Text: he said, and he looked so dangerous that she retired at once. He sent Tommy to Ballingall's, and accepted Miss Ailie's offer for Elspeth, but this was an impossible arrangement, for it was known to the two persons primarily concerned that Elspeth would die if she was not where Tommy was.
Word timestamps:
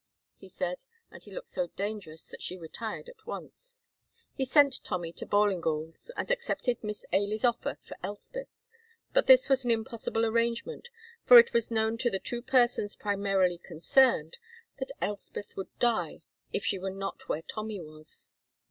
he 0.35 0.47
said, 0.49 0.83
and 1.11 1.23
he 1.25 1.31
looked 1.31 1.47
so 1.49 1.67
dangerous 1.75 2.27
that 2.29 2.41
she 2.41 2.57
retired 2.57 3.07
at 3.07 3.27
once. 3.27 3.81
He 4.33 4.45
sent 4.45 4.83
Tommy 4.83 5.13
to 5.13 5.27
Ballingall's, 5.27 6.09
and 6.17 6.31
accepted 6.31 6.83
Miss 6.83 7.05
Ailie's 7.13 7.45
offer 7.45 7.77
for 7.83 7.95
Elspeth, 8.01 8.67
but 9.13 9.27
this 9.27 9.47
was 9.47 9.63
an 9.63 9.69
impossible 9.69 10.25
arrangement, 10.25 10.87
for 11.23 11.37
it 11.37 11.53
was 11.53 11.69
known 11.69 11.99
to 11.99 12.09
the 12.09 12.17
two 12.17 12.41
persons 12.41 12.95
primarily 12.95 13.59
concerned 13.59 14.39
that 14.79 14.91
Elspeth 15.03 15.55
would 15.55 15.69
die 15.77 16.23
if 16.51 16.65
she 16.65 16.79
was 16.79 16.95
not 16.95 17.29
where 17.29 17.43
Tommy 17.43 17.79
was. 17.79 18.31